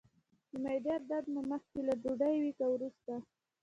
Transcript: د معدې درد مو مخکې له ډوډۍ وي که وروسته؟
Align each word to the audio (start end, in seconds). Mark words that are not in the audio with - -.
د 0.49 0.51
معدې 0.63 0.95
درد 1.09 1.25
مو 1.33 1.41
مخکې 1.51 1.79
له 1.87 1.93
ډوډۍ 2.01 2.35
وي 2.41 2.51
که 2.59 2.65
وروسته؟ 2.69 3.13